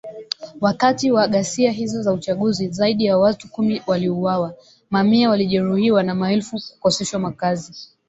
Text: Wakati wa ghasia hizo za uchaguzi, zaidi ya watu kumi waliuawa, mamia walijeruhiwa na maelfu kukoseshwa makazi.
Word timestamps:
Wakati 0.61 1.11
wa 1.11 1.27
ghasia 1.27 1.71
hizo 1.71 2.01
za 2.03 2.13
uchaguzi, 2.13 2.67
zaidi 2.67 3.05
ya 3.05 3.17
watu 3.17 3.47
kumi 3.49 3.81
waliuawa, 3.87 4.53
mamia 4.89 5.29
walijeruhiwa 5.29 6.03
na 6.03 6.15
maelfu 6.15 6.57
kukoseshwa 6.71 7.19
makazi. 7.19 7.73